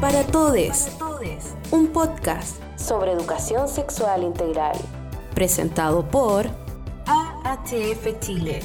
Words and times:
Para 0.00 0.22
Todes, 0.24 0.88
un 1.70 1.88
podcast 1.88 2.56
sobre 2.76 3.12
educación 3.12 3.68
sexual 3.68 4.22
integral, 4.22 4.76
presentado 5.34 6.08
por 6.08 6.46
AHF 7.06 8.20
Chile. 8.20 8.60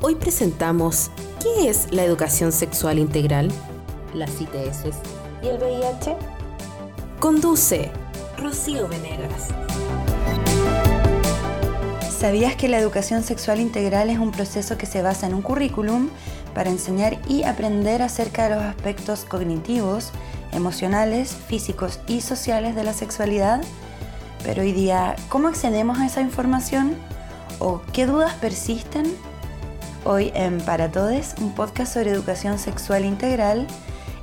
Hoy 0.00 0.14
presentamos 0.14 1.10
¿qué 1.42 1.68
es 1.68 1.92
la 1.92 2.04
educación 2.04 2.52
sexual 2.52 2.98
integral? 2.98 3.50
Las 4.14 4.40
ITS 4.40 4.84
y 5.42 5.48
el 5.48 5.58
VIH. 5.58 6.16
Conduce 7.18 7.90
Rocío 8.36 8.86
Venegas. 8.88 9.48
¿Sabías 12.18 12.56
que 12.56 12.66
la 12.66 12.80
educación 12.80 13.22
sexual 13.22 13.60
integral 13.60 14.10
es 14.10 14.18
un 14.18 14.32
proceso 14.32 14.76
que 14.76 14.86
se 14.86 15.02
basa 15.02 15.28
en 15.28 15.34
un 15.34 15.42
currículum 15.42 16.08
para 16.52 16.68
enseñar 16.68 17.16
y 17.28 17.44
aprender 17.44 18.02
acerca 18.02 18.48
de 18.48 18.56
los 18.56 18.64
aspectos 18.64 19.24
cognitivos, 19.24 20.10
emocionales, 20.50 21.30
físicos 21.30 22.00
y 22.08 22.20
sociales 22.20 22.74
de 22.74 22.82
la 22.82 22.92
sexualidad? 22.92 23.60
Pero 24.42 24.62
hoy 24.62 24.72
día, 24.72 25.14
¿cómo 25.28 25.46
accedemos 25.46 26.00
a 26.00 26.06
esa 26.06 26.20
información? 26.20 26.96
¿O 27.60 27.82
qué 27.92 28.06
dudas 28.06 28.34
persisten? 28.34 29.06
Hoy 30.04 30.32
en 30.34 30.60
Para 30.60 30.90
Todes, 30.90 31.36
un 31.40 31.54
podcast 31.54 31.94
sobre 31.94 32.10
educación 32.10 32.58
sexual 32.58 33.04
integral, 33.04 33.68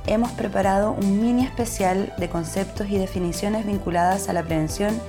hemos 0.06 0.32
preparado 0.32 0.92
un 0.92 1.22
mini 1.22 1.46
especial 1.46 2.12
de 2.18 2.28
conceptos 2.28 2.90
y 2.90 2.98
definiciones 2.98 3.64
vinculadas 3.64 4.28
a 4.28 4.34
la 4.34 4.42
prevención 4.42 5.00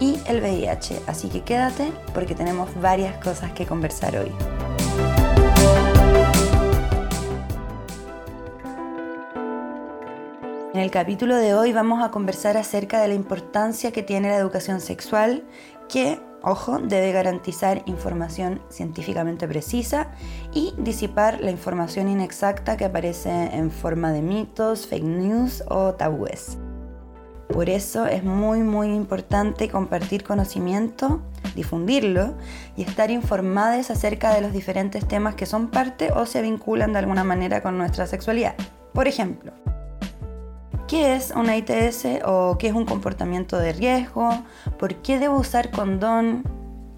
el 0.00 0.40
VIH, 0.40 1.02
así 1.06 1.28
que 1.28 1.42
quédate 1.42 1.92
porque 2.12 2.34
tenemos 2.34 2.68
varias 2.80 3.16
cosas 3.22 3.52
que 3.52 3.66
conversar 3.66 4.16
hoy. 4.16 4.32
En 10.74 10.80
el 10.80 10.90
capítulo 10.90 11.36
de 11.36 11.54
hoy 11.54 11.72
vamos 11.72 12.02
a 12.02 12.10
conversar 12.10 12.56
acerca 12.56 13.00
de 13.00 13.06
la 13.06 13.14
importancia 13.14 13.92
que 13.92 14.02
tiene 14.02 14.28
la 14.28 14.38
educación 14.38 14.80
sexual, 14.80 15.44
que, 15.88 16.20
ojo, 16.42 16.80
debe 16.80 17.12
garantizar 17.12 17.84
información 17.86 18.60
científicamente 18.70 19.46
precisa 19.46 20.10
y 20.52 20.74
disipar 20.76 21.40
la 21.40 21.52
información 21.52 22.08
inexacta 22.08 22.76
que 22.76 22.86
aparece 22.86 23.30
en 23.30 23.70
forma 23.70 24.10
de 24.10 24.22
mitos, 24.22 24.88
fake 24.88 25.04
news 25.04 25.62
o 25.68 25.94
tabúes. 25.94 26.58
Por 27.48 27.68
eso 27.68 28.06
es 28.06 28.24
muy 28.24 28.60
muy 28.60 28.88
importante 28.88 29.68
compartir 29.68 30.24
conocimiento, 30.24 31.20
difundirlo 31.54 32.34
y 32.76 32.82
estar 32.82 33.10
informados 33.10 33.90
acerca 33.90 34.34
de 34.34 34.40
los 34.40 34.52
diferentes 34.52 35.06
temas 35.06 35.34
que 35.34 35.46
son 35.46 35.68
parte 35.68 36.10
o 36.12 36.26
se 36.26 36.42
vinculan 36.42 36.92
de 36.92 36.98
alguna 37.00 37.24
manera 37.24 37.62
con 37.62 37.78
nuestra 37.78 38.06
sexualidad. 38.06 38.54
Por 38.92 39.08
ejemplo, 39.08 39.52
¿qué 40.88 41.14
es 41.14 41.32
una 41.36 41.56
ITS 41.56 42.22
o 42.24 42.56
qué 42.58 42.68
es 42.68 42.74
un 42.74 42.86
comportamiento 42.86 43.58
de 43.58 43.72
riesgo? 43.72 44.30
¿Por 44.78 44.96
qué 44.96 45.18
debo 45.18 45.38
usar 45.38 45.70
condón? 45.70 46.44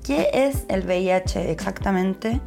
¿Qué 0.05 0.30
es 0.33 0.64
el 0.69 0.86
VIH 0.86 1.50
exactamente? 1.50 2.41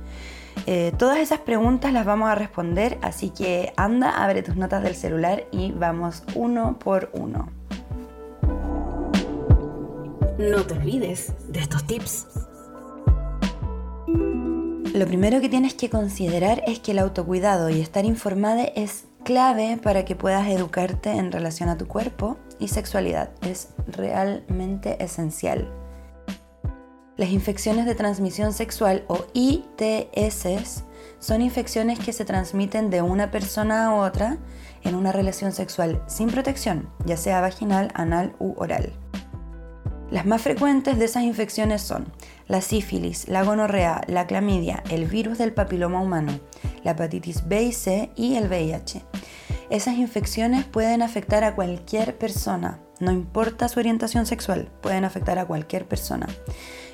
Eh, 0.65 0.93
todas 0.97 1.17
esas 1.17 1.39
preguntas 1.39 1.93
las 1.93 2.05
vamos 2.05 2.29
a 2.29 2.35
responder, 2.35 2.97
así 3.01 3.29
que 3.29 3.73
anda, 3.75 4.23
abre 4.23 4.43
tus 4.43 4.55
notas 4.55 4.83
del 4.83 4.95
celular 4.95 5.45
y 5.51 5.71
vamos 5.71 6.23
uno 6.35 6.77
por 6.79 7.09
uno. 7.13 7.58
No 10.39 10.65
te 10.65 10.73
olvides 10.73 11.33
de 11.49 11.59
estos 11.59 11.85
tips. 11.85 12.25
Lo 14.07 15.05
primero 15.05 15.41
que 15.41 15.49
tienes 15.49 15.73
que 15.73 15.89
considerar 15.89 16.63
es 16.65 16.79
que 16.79 16.91
el 16.91 16.99
autocuidado 16.99 17.69
y 17.69 17.81
estar 17.81 18.05
informada 18.05 18.63
es 18.63 19.03
clave 19.25 19.77
para 19.83 20.05
que 20.05 20.15
puedas 20.15 20.47
educarte 20.47 21.11
en 21.11 21.33
relación 21.33 21.67
a 21.67 21.77
tu 21.77 21.89
cuerpo 21.89 22.37
y 22.57 22.69
sexualidad. 22.69 23.31
Es 23.41 23.73
realmente 23.85 25.03
esencial. 25.03 25.69
Las 27.17 27.31
infecciones 27.31 27.85
de 27.85 27.95
transmisión 27.95 28.53
sexual 28.53 29.03
o 29.09 29.25
ITS 29.33 30.85
son 31.19 31.41
infecciones 31.41 31.99
que 31.99 32.13
se 32.13 32.23
transmiten 32.23 32.89
de 32.89 33.01
una 33.01 33.29
persona 33.29 33.87
a 33.87 33.93
otra 33.93 34.37
en 34.83 34.95
una 34.95 35.11
relación 35.11 35.51
sexual 35.51 36.01
sin 36.07 36.29
protección, 36.29 36.89
ya 37.05 37.17
sea 37.17 37.41
vaginal, 37.41 37.91
anal 37.93 38.37
u 38.39 38.53
oral. 38.55 38.93
Las 40.11 40.25
más 40.25 40.41
frecuentes 40.41 40.97
de 40.97 41.05
esas 41.05 41.23
infecciones 41.23 41.83
son 41.83 42.11
la 42.47 42.61
sífilis, 42.61 43.27
la 43.27 43.43
gonorrea, 43.43 44.01
la 44.07 44.25
clamidia, 44.25 44.83
el 44.89 45.05
virus 45.05 45.37
del 45.37 45.53
papiloma 45.53 46.01
humano, 46.01 46.39
la 46.83 46.91
hepatitis 46.91 47.47
B 47.47 47.63
y 47.63 47.71
C 47.71 48.11
y 48.15 48.35
el 48.35 48.47
VIH. 48.47 49.03
Esas 49.69 49.97
infecciones 49.97 50.65
pueden 50.65 51.03
afectar 51.03 51.43
a 51.43 51.53
cualquier 51.53 52.17
persona, 52.17 52.79
no 52.99 53.11
importa 53.11 53.69
su 53.69 53.79
orientación 53.79 54.25
sexual, 54.25 54.69
pueden 54.81 55.05
afectar 55.05 55.39
a 55.39 55.45
cualquier 55.45 55.87
persona. 55.87 56.27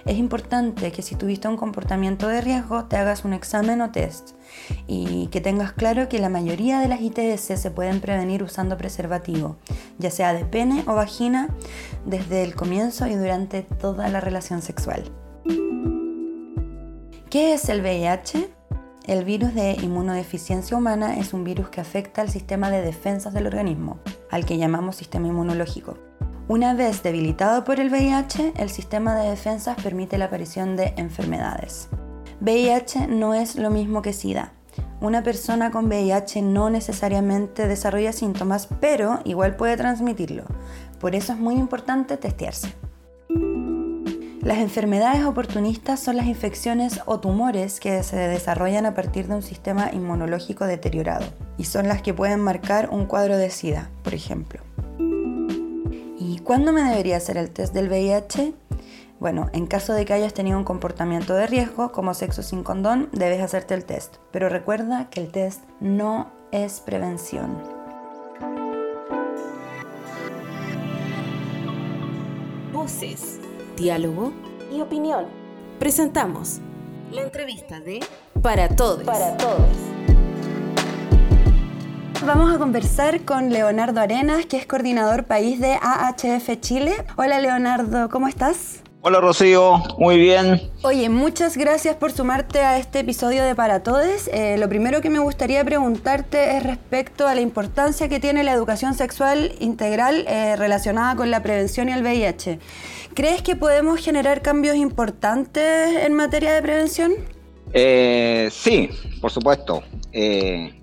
Es 0.05 0.17
importante 0.17 0.91
que 0.91 1.01
si 1.01 1.15
tuviste 1.15 1.47
un 1.47 1.57
comportamiento 1.57 2.27
de 2.27 2.41
riesgo 2.41 2.85
te 2.85 2.95
hagas 2.95 3.25
un 3.25 3.33
examen 3.33 3.81
o 3.81 3.91
test 3.91 4.35
y 4.85 5.27
que 5.27 5.41
tengas 5.41 5.73
claro 5.73 6.07
que 6.07 6.19
la 6.19 6.29
mayoría 6.29 6.79
de 6.79 6.87
las 6.87 7.01
ITS 7.01 7.59
se 7.59 7.71
pueden 7.71 8.01
prevenir 8.01 8.43
usando 8.43 8.77
preservativo, 8.77 9.57
ya 9.97 10.11
sea 10.11 10.33
de 10.33 10.45
pene 10.45 10.83
o 10.85 10.93
vagina, 10.93 11.49
desde 12.05 12.43
el 12.43 12.53
comienzo 12.53 13.07
y 13.07 13.15
durante 13.15 13.63
toda 13.63 14.07
la 14.09 14.21
relación 14.21 14.61
sexual. 14.61 15.03
¿Qué 17.31 17.55
es 17.55 17.67
el 17.69 17.81
VIH? 17.81 18.49
El 19.07 19.23
virus 19.23 19.53
de 19.53 19.73
inmunodeficiencia 19.73 20.75
humana 20.75 21.17
es 21.17 21.35
un 21.35 21.43
virus 21.43 21.69
que 21.69 21.79
afecta 21.79 22.23
al 22.23 22.29
sistema 22.29 22.71
de 22.71 22.81
defensas 22.81 23.35
del 23.35 23.45
organismo, 23.45 23.99
al 24.31 24.47
que 24.47 24.57
llamamos 24.57 24.95
sistema 24.95 25.27
inmunológico. 25.27 25.99
Una 26.47 26.73
vez 26.73 27.03
debilitado 27.03 27.63
por 27.63 27.79
el 27.79 27.91
VIH, 27.91 28.53
el 28.57 28.71
sistema 28.71 29.13
de 29.13 29.29
defensas 29.29 29.77
permite 29.79 30.17
la 30.17 30.25
aparición 30.25 30.75
de 30.75 30.95
enfermedades. 30.97 31.87
VIH 32.41 33.05
no 33.07 33.35
es 33.35 33.57
lo 33.57 33.69
mismo 33.69 34.01
que 34.01 34.11
SIDA. 34.11 34.53
Una 35.01 35.21
persona 35.21 35.69
con 35.69 35.85
VIH 35.85 36.41
no 36.41 36.71
necesariamente 36.71 37.67
desarrolla 37.67 38.11
síntomas, 38.11 38.67
pero 38.81 39.19
igual 39.23 39.55
puede 39.55 39.77
transmitirlo. 39.77 40.45
Por 40.99 41.13
eso 41.13 41.33
es 41.33 41.37
muy 41.37 41.53
importante 41.53 42.17
testearse. 42.17 42.73
Las 44.45 44.59
enfermedades 44.59 45.25
oportunistas 45.25 45.99
son 45.99 46.17
las 46.17 46.27
infecciones 46.27 46.99
o 47.07 47.19
tumores 47.19 47.79
que 47.79 48.03
se 48.03 48.15
desarrollan 48.15 48.85
a 48.85 48.93
partir 48.93 49.27
de 49.27 49.33
un 49.33 49.41
sistema 49.41 49.89
inmunológico 49.91 50.67
deteriorado 50.67 51.25
y 51.57 51.63
son 51.63 51.87
las 51.87 52.03
que 52.03 52.13
pueden 52.13 52.41
marcar 52.41 52.89
un 52.91 53.07
cuadro 53.07 53.37
de 53.37 53.49
SIDA, 53.49 53.89
por 54.03 54.13
ejemplo. 54.13 54.61
¿Y 56.19 56.41
cuándo 56.43 56.71
me 56.71 56.83
debería 56.83 57.17
hacer 57.17 57.37
el 57.37 57.49
test 57.49 57.73
del 57.73 57.89
VIH? 57.89 58.53
Bueno, 59.19 59.49
en 59.51 59.65
caso 59.65 59.93
de 59.93 60.05
que 60.05 60.13
hayas 60.13 60.35
tenido 60.35 60.59
un 60.59 60.63
comportamiento 60.63 61.33
de 61.33 61.47
riesgo, 61.47 61.91
como 61.91 62.13
sexo 62.13 62.43
sin 62.43 62.61
condón, 62.61 63.09
debes 63.13 63.41
hacerte 63.41 63.73
el 63.73 63.83
test. 63.83 64.17
Pero 64.31 64.47
recuerda 64.47 65.09
que 65.09 65.21
el 65.21 65.31
test 65.31 65.63
no 65.79 66.31
es 66.51 66.81
prevención. 66.81 67.57
Voces, 72.71 73.39
diálogo 73.75 74.33
y 74.75 74.81
opinión. 74.81 75.25
Presentamos 75.79 76.59
la 77.11 77.21
entrevista 77.21 77.79
de 77.79 77.99
Para 78.41 78.69
Todos. 78.69 79.03
Para 79.03 79.37
Todos. 79.37 79.69
Vamos 82.25 82.53
a 82.53 82.57
conversar 82.57 83.21
con 83.21 83.51
Leonardo 83.51 84.01
Arenas, 84.01 84.45
que 84.45 84.57
es 84.57 84.65
coordinador 84.65 85.25
país 85.25 85.59
de 85.59 85.77
AHF 85.79 86.59
Chile. 86.59 86.93
Hola 87.17 87.39
Leonardo, 87.39 88.09
¿cómo 88.09 88.27
estás? 88.27 88.81
Hola 89.07 89.21
Rocío, 89.21 89.83
muy 89.99 90.17
bien. 90.17 90.59
Oye, 90.81 91.09
muchas 91.09 91.57
gracias 91.57 91.95
por 91.95 92.11
sumarte 92.11 92.61
a 92.61 92.79
este 92.79 93.01
episodio 93.01 93.43
de 93.43 93.53
Para 93.53 93.83
Todes. 93.83 94.27
Eh, 94.33 94.57
lo 94.57 94.67
primero 94.67 94.99
que 95.01 95.11
me 95.11 95.19
gustaría 95.19 95.63
preguntarte 95.63 96.57
es 96.57 96.63
respecto 96.63 97.27
a 97.27 97.35
la 97.35 97.41
importancia 97.41 98.09
que 98.09 98.19
tiene 98.19 98.43
la 98.43 98.51
educación 98.51 98.95
sexual 98.95 99.51
integral 99.59 100.25
eh, 100.27 100.55
relacionada 100.55 101.15
con 101.15 101.29
la 101.29 101.43
prevención 101.43 101.87
y 101.87 101.91
el 101.91 102.01
VIH. 102.01 102.57
¿Crees 103.13 103.43
que 103.43 103.55
podemos 103.55 103.99
generar 103.99 104.41
cambios 104.41 104.75
importantes 104.75 106.03
en 106.03 106.13
materia 106.13 106.55
de 106.55 106.63
prevención? 106.63 107.11
Eh, 107.73 108.49
sí, 108.51 108.89
por 109.21 109.29
supuesto. 109.29 109.83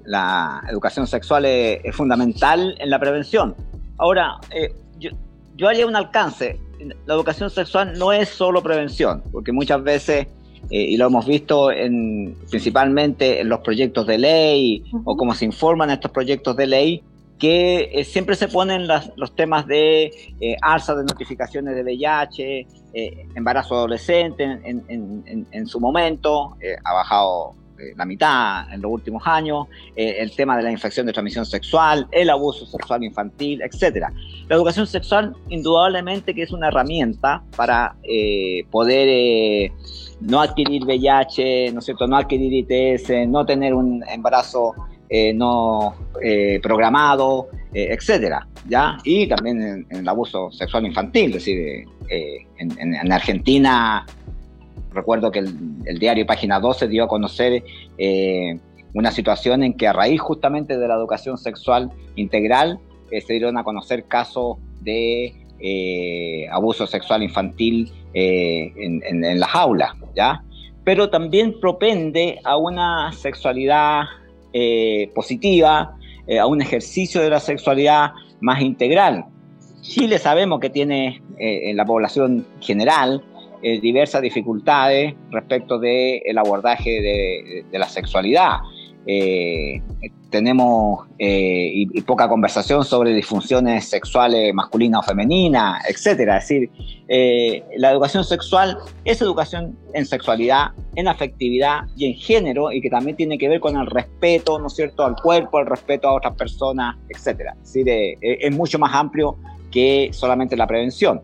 la 0.04 0.62
educación 0.70 1.08
sexual 1.08 1.44
es, 1.44 1.96
fundamental 1.96 2.76
en 2.78 2.88
la 2.88 3.00
prevención. 3.00 3.56
Ahora, 3.98 4.38
yo, 5.00 5.10
yo 5.56 5.68
haría 5.68 5.88
un 5.88 5.96
alcance 5.96 6.60
la 7.06 7.14
educación 7.14 7.50
sexual 7.50 7.98
no 7.98 8.12
es 8.12 8.28
solo 8.28 8.62
prevención, 8.62 9.22
porque 9.32 9.52
muchas 9.52 9.82
veces, 9.82 10.26
eh, 10.70 10.82
y 10.82 10.96
lo 10.96 11.06
hemos 11.06 11.26
visto 11.26 11.70
en, 11.70 12.36
principalmente 12.50 13.40
en 13.40 13.48
los 13.48 13.60
proyectos 13.60 14.06
de 14.06 14.18
ley 14.18 14.84
o 15.04 15.16
cómo 15.16 15.34
se 15.34 15.44
informan 15.44 15.90
estos 15.90 16.10
proyectos 16.10 16.56
de 16.56 16.66
ley, 16.66 17.02
que 17.38 17.90
eh, 17.92 18.04
siempre 18.04 18.36
se 18.36 18.48
ponen 18.48 18.86
los 18.86 19.34
temas 19.34 19.66
de 19.66 20.12
eh, 20.40 20.56
alza 20.62 20.94
de 20.94 21.02
notificaciones 21.02 21.74
de 21.74 21.82
VIH, 21.82 22.66
embarazo 23.34 23.74
adolescente 23.74 24.44
en, 24.44 25.66
su 25.66 25.80
momento, 25.80 26.56
ha 26.84 26.92
bajado 26.92 27.54
la 27.96 28.04
mitad 28.04 28.72
en 28.72 28.80
los 28.80 28.90
últimos 28.90 29.22
años, 29.26 29.66
el 29.96 30.34
tema 30.34 30.56
de 30.56 30.62
la 30.62 30.70
infección 30.70 31.06
de 31.06 31.12
transmisión 31.12 31.46
sexual, 31.46 32.06
el 32.10 32.30
abuso 32.30 32.66
sexual 32.66 33.04
infantil, 33.04 33.62
etc. 33.62 34.08
La 34.48 34.56
educación 34.56 34.86
sexual 34.86 35.34
indudablemente 35.48 36.34
que 36.34 36.42
es 36.42 36.52
una 36.52 36.68
herramienta 36.68 37.42
para 37.56 37.96
poder 38.70 39.72
no 40.20 40.40
adquirir 40.40 40.84
VIH, 40.84 41.72
¿no 41.72 41.80
es 41.80 41.84
cierto? 41.84 42.06
no 42.06 42.16
adquirir 42.16 42.52
ITS, 42.52 43.28
no 43.28 43.44
tener 43.44 43.74
un 43.74 44.02
embarazo 44.08 44.74
no 45.34 45.94
programado, 46.62 47.48
etcétera, 47.72 48.46
¿ya? 48.68 48.96
Y 49.04 49.26
también 49.26 49.86
en, 49.90 49.98
el 49.98 50.08
abuso 50.08 50.50
sexual 50.50 50.86
infantil, 50.86 51.30
es 51.30 51.44
decir, 51.44 51.84
en, 52.58 53.12
Argentina 53.12 54.06
recuerdo 54.92 55.30
que 55.30 55.40
el, 55.40 55.98
diario 55.98 56.26
Página 56.26 56.60
12 56.60 56.88
dio 56.88 57.04
a 57.04 57.08
conocer 57.08 57.62
eh, 57.98 58.58
una 58.94 59.10
situación 59.10 59.62
en 59.62 59.74
que 59.74 59.88
a 59.88 59.92
raíz 59.92 60.20
justamente 60.20 60.78
de 60.78 60.88
la 60.88 60.94
educación 60.94 61.38
sexual 61.38 61.90
integral 62.16 62.78
eh, 63.10 63.20
se 63.20 63.34
dieron 63.34 63.56
a 63.58 63.64
conocer 63.64 64.04
casos 64.04 64.58
de 64.80 65.34
eh, 65.60 66.48
abuso 66.50 66.86
sexual 66.86 67.22
infantil 67.22 67.92
en, 68.14 69.40
las 69.40 69.54
aulas, 69.54 69.92
¿ya? 70.14 70.42
Pero 70.84 71.08
también 71.08 71.58
propende 71.60 72.40
a 72.44 72.56
una 72.56 73.10
sexualidad 73.12 74.02
positiva, 75.14 75.96
a 76.38 76.46
un 76.46 76.60
ejercicio 76.60 77.22
de 77.22 77.30
la 77.30 77.40
sexualidad 77.40 78.12
más 78.40 78.60
integral. 78.60 79.24
Chile 79.80 80.18
sabemos 80.18 80.60
que 80.60 80.68
tiene 80.68 81.22
en 81.38 81.76
la 81.76 81.86
población 81.86 82.46
general 82.60 83.22
eh, 83.64 83.80
diversas 83.80 84.20
dificultades 84.22 85.14
respecto 85.30 85.78
del 85.78 86.36
abordaje 86.36 87.64
de, 87.70 87.78
la 87.78 87.88
sexualidad. 87.88 88.56
Eh, 89.06 89.80
tenemos 90.30 91.06
eh, 91.18 91.70
y, 91.72 92.00
poca 92.02 92.28
conversación 92.28 92.84
sobre 92.84 93.14
disfunciones 93.14 93.88
sexuales 93.88 94.52
masculinas 94.52 95.00
o 95.00 95.02
femeninas, 95.04 95.80
etcétera. 95.88 96.38
Es 96.38 96.48
decir, 96.48 96.70
la 97.76 97.92
educación 97.92 98.24
sexual 98.24 98.78
es 99.04 99.22
educación 99.22 99.78
en 99.94 100.06
sexualidad, 100.06 100.72
en 100.96 101.06
afectividad 101.06 101.82
y 101.96 102.06
en 102.06 102.14
género, 102.14 102.72
y 102.72 102.80
que 102.80 102.90
también 102.90 103.16
tiene 103.16 103.38
que 103.38 103.48
ver 103.48 103.60
con 103.60 103.76
el 103.76 103.86
respeto, 103.86 104.58
¿no 104.58 104.66
es 104.66 104.74
cierto?, 104.74 105.04
al 105.04 105.14
cuerpo, 105.14 105.60
el 105.60 105.66
respeto 105.66 106.08
a 106.08 106.14
otras 106.14 106.34
personas, 106.34 106.96
etcétera. 107.08 107.54
Es 107.62 107.74
decir, 107.74 108.18
es 108.20 108.56
mucho 108.56 108.78
más 108.80 108.92
amplio 108.92 109.36
que 109.70 110.10
solamente 110.12 110.56
la 110.56 110.66
prevención 110.66 111.22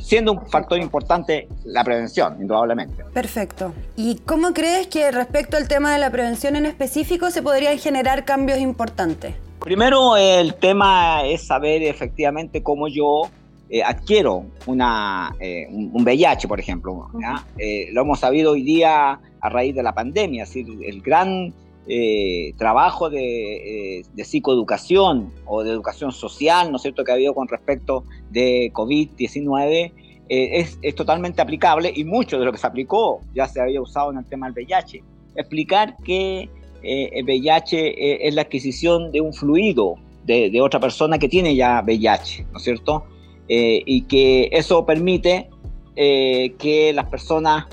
siendo 0.00 0.32
un 0.32 0.46
factor 0.46 0.78
importante 0.78 1.48
la 1.64 1.84
prevención, 1.84 2.36
indudablemente. 2.40 3.04
Perfecto. 3.12 3.72
¿Y 3.96 4.16
cómo 4.26 4.52
crees 4.52 4.86
que 4.86 5.10
respecto 5.10 5.56
al 5.56 5.68
tema 5.68 5.92
de 5.92 5.98
la 5.98 6.10
prevención 6.10 6.56
en 6.56 6.66
específico 6.66 7.30
se 7.30 7.42
podrían 7.42 7.78
generar 7.78 8.24
cambios 8.24 8.58
importantes? 8.58 9.34
Primero, 9.60 10.16
el 10.16 10.54
tema 10.54 11.24
es 11.24 11.46
saber 11.46 11.82
efectivamente 11.82 12.62
cómo 12.62 12.88
yo 12.88 13.28
eh, 13.70 13.82
adquiero 13.82 14.46
una, 14.66 15.34
eh, 15.40 15.66
un, 15.70 16.02
VIH, 16.02 16.48
por 16.48 16.58
ejemplo. 16.58 17.10
Eh, 17.58 17.88
lo 17.92 18.02
hemos 18.02 18.20
sabido 18.20 18.52
hoy 18.52 18.62
día 18.62 19.20
a 19.40 19.48
raíz 19.50 19.74
de 19.74 19.82
la 19.82 19.92
pandemia, 19.94 20.44
es 20.44 20.54
decir, 20.54 20.66
el 20.84 21.02
gran 21.02 21.52
eh, 21.90 22.52
trabajo 22.58 23.08
de, 23.08 24.00
eh, 24.00 24.02
de, 24.12 24.24
psicoeducación 24.24 25.32
o 25.46 25.64
de 25.64 25.70
educación 25.70 26.12
social, 26.12 26.70
¿no 26.70 26.76
es 26.76 26.82
cierto?, 26.82 27.02
que 27.02 27.12
ha 27.12 27.14
habido 27.14 27.32
con 27.32 27.48
respecto 27.48 28.04
de 28.30 28.70
COVID-19, 28.74 29.94
eh, 30.28 30.66
es, 30.82 30.94
totalmente 30.94 31.40
aplicable 31.40 31.90
y 31.96 32.04
mucho 32.04 32.38
de 32.38 32.44
lo 32.44 32.52
que 32.52 32.58
se 32.58 32.66
aplicó 32.66 33.22
ya 33.34 33.48
se 33.48 33.62
había 33.62 33.80
usado 33.80 34.12
en 34.12 34.18
el 34.18 34.26
tema 34.26 34.50
del 34.50 34.66
VIH. 34.66 35.02
Explicar 35.34 35.96
que 36.04 36.50
el 36.82 37.24
VIH 37.24 38.26
es 38.28 38.34
la 38.34 38.42
adquisición 38.42 39.10
de 39.10 39.22
un 39.22 39.32
fluido 39.32 39.94
de, 40.26 40.60
otra 40.60 40.80
persona 40.80 41.18
que 41.18 41.30
tiene 41.30 41.56
ya 41.56 41.82
VIH, 41.82 42.48
¿no 42.52 42.58
es 42.58 42.64
cierto? 42.64 43.04
y 43.48 44.02
que 44.02 44.50
eso 44.52 44.84
permite 44.84 45.48
que 45.96 46.92
las 46.94 47.08
personas 47.08 47.64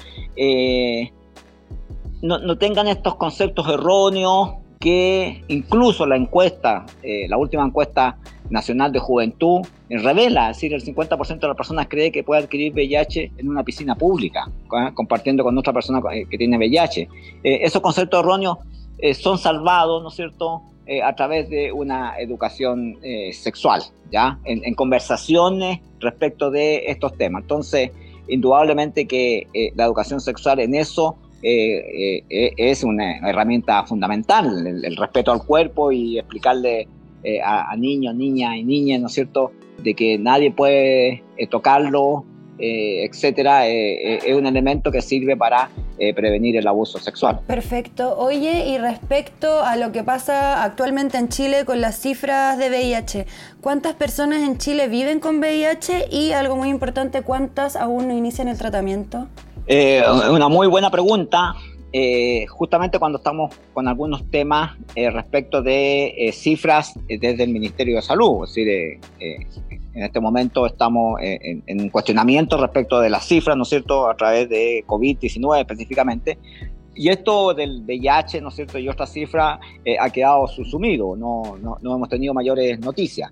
no, 2.25 2.57
tengan 2.57 2.87
estos 2.87 3.15
conceptos 3.15 3.67
erróneos 3.69 4.55
que 4.79 5.43
incluso 5.47 6.05
la 6.05 6.15
encuesta, 6.15 6.85
eh, 7.01 7.27
la 7.27 7.37
última 7.37 7.63
encuesta 7.63 8.17
nacional 8.49 8.91
de 8.91 8.99
juventud, 8.99 9.61
eh, 9.89 9.97
revela, 9.97 10.49
es 10.51 10.57
decir, 10.57 10.73
el 10.73 10.83
50% 10.83 11.39
de 11.39 11.47
las 11.47 11.57
personas 11.57 11.87
cree 11.87 12.11
que 12.11 12.23
puede 12.23 12.43
adquirir 12.43 12.73
VIH 12.73 13.31
en 13.37 13.49
una 13.49 13.63
piscina 13.63 13.95
pública, 13.95 14.49
compartiendo 14.93 15.43
con 15.43 15.57
otra 15.57 15.73
persona 15.73 16.01
eh, 16.13 16.25
que 16.29 16.37
tiene 16.37 16.57
VIH. 16.57 17.07
esos 17.43 17.81
conceptos 17.81 18.19
erróneos 18.19 18.57
son 19.19 19.37
salvados, 19.37 20.01
¿no 20.01 20.09
es 20.09 20.15
cierto?, 20.15 20.61
a 21.03 21.15
través 21.15 21.49
de 21.49 21.71
una 21.71 22.15
educación 22.19 22.99
sexual, 23.33 23.81
¿ya? 24.11 24.39
En, 24.45 24.75
conversaciones 24.75 25.79
respecto 25.99 26.51
de 26.51 26.83
estos 26.87 27.17
temas. 27.17 27.41
Entonces, 27.41 27.91
indudablemente 28.27 29.07
que 29.07 29.47
la 29.75 29.85
educación 29.85 30.21
sexual 30.21 30.59
en 30.59 30.75
eso 30.75 31.17
eh, 31.47 32.23
eh, 32.27 32.53
es 32.57 32.83
una 32.83 33.17
herramienta 33.17 33.85
fundamental, 33.85 34.65
el, 34.65 34.97
respeto 34.97 35.31
al 35.31 35.45
cuerpo 35.45 35.91
y 35.91 36.17
explicarle 36.17 36.87
eh, 37.23 37.39
a, 37.39 37.75
niños, 37.77 38.15
niñas 38.15 38.55
y 38.55 38.63
niñas, 38.63 38.99
¿no 38.99 39.07
es 39.07 39.13
cierto?, 39.13 39.51
de 39.83 39.93
que 39.93 40.17
nadie 40.17 40.49
puede 40.49 41.23
tocarlo, 41.51 42.25
etcétera, 42.57 43.67
es 43.67 44.33
un 44.33 44.45
elemento 44.45 44.89
que 44.89 45.01
sirve 45.01 45.35
para 45.35 45.69
prevenir 46.15 46.55
el 46.55 46.65
abuso 46.65 46.97
sexual. 46.97 47.41
Perfecto. 47.45 48.17
Oye, 48.17 48.69
y 48.69 48.77
respecto 48.77 49.61
a 49.61 49.75
lo 49.75 49.91
que 49.91 50.03
pasa 50.03 50.63
actualmente 50.63 51.17
en 51.17 51.27
Chile 51.27 51.65
con 51.65 51.81
las 51.81 51.99
cifras 51.99 52.57
de 52.57 52.69
VIH, 52.69 53.27
¿cuántas 53.59 53.93
personas 53.95 54.47
en 54.47 54.57
Chile 54.57 54.87
viven 54.87 55.19
con 55.19 55.39
VIH 55.39 56.07
y 56.09 56.31
algo 56.31 56.55
muy 56.55 56.69
importante, 56.69 57.21
cuántas 57.21 57.75
aún 57.75 58.07
no 58.07 58.17
inician 58.17 58.47
el 58.47 58.57
tratamiento? 58.57 59.27
Eh, 59.67 60.03
una 60.29 60.47
muy 60.47 60.67
buena 60.67 60.91
pregunta. 60.91 61.55
Eh, 61.91 62.45
justamente 62.47 62.99
cuando 62.99 63.19
estamos 63.19 63.55
con 63.73 63.87
algunos 63.87 64.29
temas 64.29 64.77
eh, 64.95 65.09
respecto 65.09 65.61
de 65.61 66.29
cifras 66.33 66.93
desde 67.07 67.43
el 67.43 67.49
Ministerio 67.49 67.95
de 67.95 68.01
Salud. 68.01 68.43
Es 68.43 68.53
decir, 68.53 68.99
en 69.19 70.03
este 70.03 70.19
momento 70.19 70.65
estamos 70.65 71.19
en, 71.21 71.81
un 71.81 71.89
cuestionamiento 71.89 72.57
respecto 72.57 72.99
de 72.99 73.09
las 73.09 73.25
cifras, 73.25 73.55
¿no 73.55 73.63
es 73.63 73.69
cierto?, 73.69 74.09
a 74.09 74.15
través 74.15 74.49
de 74.49 74.83
COVID-19 74.85 75.61
específicamente. 75.61 76.37
Y 76.93 77.09
esto 77.09 77.53
del 77.53 77.83
VIH, 77.85 78.41
¿no 78.41 78.49
es 78.49 78.55
cierto?, 78.55 78.77
y 78.77 78.89
otras 78.89 79.11
cifras 79.11 79.59
ha 79.99 80.09
quedado 80.09 80.47
subsumido, 80.47 81.15
no, 81.15 81.57
no, 81.61 81.77
no 81.81 81.95
hemos 81.95 82.09
tenido 82.09 82.33
mayores 82.33 82.77
noticias. 82.79 83.31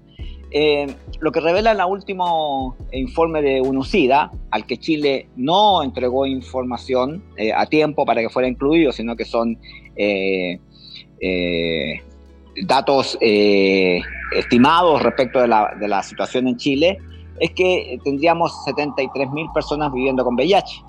Eh, 0.56 0.86
lo 1.20 1.32
que 1.32 1.40
revela 1.40 1.72
el 1.72 1.82
último 1.82 2.76
informe 2.92 3.42
de 3.42 3.60
UNUCIDA, 3.60 4.32
al 4.52 4.68
que 4.68 4.78
Chile 4.78 5.28
no 5.36 5.82
entregó 5.82 6.28
información 6.28 7.24
eh, 7.38 7.52
a 7.52 7.66
tiempo 7.66 8.06
para 8.06 8.22
que 8.22 8.30
fuera 8.30 8.48
incluido, 8.48 8.92
sino 8.92 9.16
que 9.16 9.26
son 9.26 9.58
eh, 9.96 10.60
datos 12.68 13.18
estimados 13.20 15.02
respecto 15.02 15.42
de 15.42 15.48
la, 15.48 16.04
situación 16.04 16.48
en 16.48 16.58
Chile, 16.58 17.00
es 17.40 17.50
que 17.52 17.98
tendríamos 18.04 18.52
73.000 18.68 19.52
personas 19.54 19.92
viviendo 19.92 20.24
con 20.24 20.36
VIH. 20.36 20.84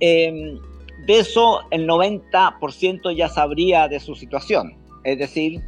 de 0.00 0.58
eso, 1.06 1.60
el 1.70 1.86
90% 1.86 3.14
ya 3.16 3.28
sabría 3.28 3.86
de 3.86 4.00
su 4.00 4.16
situación, 4.16 4.76
es 5.04 5.18
decir, 5.18 5.62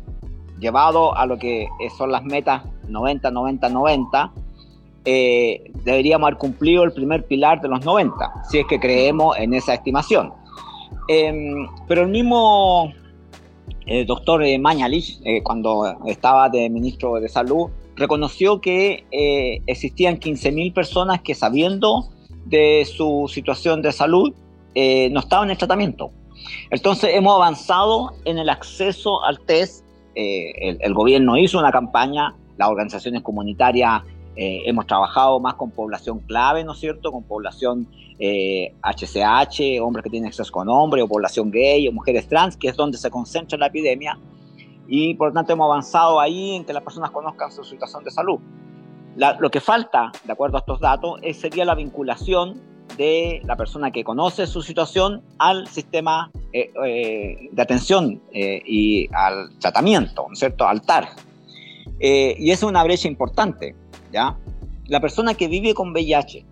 llevado 0.58 1.16
a 1.16 1.26
lo 1.26 1.38
que 1.38 1.68
son 1.96 2.10
las 2.10 2.24
metas 2.24 2.62
90, 2.88 3.30
90, 3.30 3.68
90, 3.68 4.32
deberíamos 5.84 6.26
haber 6.26 6.38
cumplido 6.38 6.84
el 6.84 6.92
primer 6.92 7.26
pilar 7.26 7.60
de 7.60 7.68
los 7.68 7.84
90, 7.84 8.44
si 8.50 8.58
es 8.58 8.66
que 8.66 8.78
creemos 8.78 9.38
en 9.38 9.54
esa 9.54 9.74
estimación. 9.74 10.32
Em, 11.08 11.66
pero 11.86 12.02
el 12.02 12.08
mismo 12.08 12.92
eh, 13.86 14.04
doctor 14.04 14.42
Mañalich, 14.58 15.18
eh, 15.24 15.42
cuando 15.42 15.96
estaba 16.06 16.50
de 16.50 16.68
ministro 16.68 17.14
de 17.20 17.28
Salud, 17.28 17.70
reconoció 17.96 18.60
que 18.60 19.06
eh, 19.10 19.62
existían 19.66 20.20
15.000 20.20 20.74
personas 20.74 21.22
que 21.22 21.34
sabiendo 21.34 22.10
de 22.44 22.84
su 22.84 23.30
situación 23.32 23.82
de 23.82 23.92
salud 23.92 24.32
no 25.10 25.18
estaban 25.18 25.50
en 25.50 25.56
tratamiento. 25.56 26.12
Entonces 26.70 27.10
hemos 27.12 27.34
avanzado 27.34 28.12
en 28.24 28.38
el 28.38 28.48
acceso 28.48 29.24
al 29.24 29.40
test 29.40 29.84
eh, 30.20 30.76
el, 30.80 30.94
gobierno 30.94 31.38
hizo 31.38 31.60
una 31.60 31.70
campaña, 31.70 32.34
las 32.58 32.68
organizaciones 32.68 33.22
comunitarias 33.22 34.02
eh, 34.40 34.62
hemos 34.66 34.86
trabajado 34.86 35.40
más 35.40 35.54
con 35.54 35.72
población 35.72 36.20
clave, 36.20 36.62
¿no 36.62 36.72
es 36.72 36.78
cierto? 36.78 37.10
Con 37.10 37.24
población 37.24 37.88
HCH, 38.20 39.60
eh, 39.60 39.80
hombres 39.80 40.04
que 40.04 40.10
tienen 40.10 40.28
acceso 40.28 40.52
con 40.52 40.68
hombres, 40.68 41.02
o 41.02 41.08
población 41.08 41.50
gay, 41.50 41.88
o 41.88 41.92
mujeres 41.92 42.28
trans, 42.28 42.56
que 42.56 42.68
es 42.68 42.76
donde 42.76 42.98
se 42.98 43.10
concentra 43.10 43.58
la 43.58 43.66
epidemia. 43.66 44.16
Y 44.86 45.14
por 45.14 45.28
lo 45.28 45.34
tanto 45.34 45.52
hemos 45.52 45.64
avanzado 45.64 46.20
ahí 46.20 46.54
en 46.54 46.64
que 46.64 46.72
las 46.72 46.84
personas 46.84 47.10
conozcan 47.10 47.50
su 47.50 47.64
situación 47.64 48.04
de 48.04 48.12
salud. 48.12 48.38
lo 49.16 49.50
que 49.50 49.60
falta, 49.60 50.12
de 50.22 50.32
acuerdo 50.32 50.56
a 50.56 50.60
estos 50.60 50.78
datos, 50.78 51.18
es, 51.22 51.40
sería 51.40 51.64
la 51.64 51.74
vinculación 51.74 52.60
de 52.96 53.42
la 53.44 53.56
persona 53.56 53.90
que 53.90 54.04
conoce 54.04 54.46
su 54.46 54.62
situación 54.62 55.22
al 55.38 55.66
sistema 55.66 56.30
de 56.52 57.50
atención 57.58 58.22
y 58.32 59.08
al 59.12 59.58
tratamiento, 59.58 60.26
¿no 60.28 60.32
es 60.32 60.38
cierto?, 60.38 60.66
al 60.66 60.82
TAR. 60.82 61.08
Y 62.00 62.50
esa 62.50 62.66
es 62.66 62.70
una 62.70 62.84
brecha 62.84 63.08
importante, 63.08 63.74
¿ya? 64.12 64.36
La 64.86 65.00
persona 65.00 65.34
que 65.34 65.48
vive 65.48 65.74
con 65.74 65.92
VIH 65.92 66.44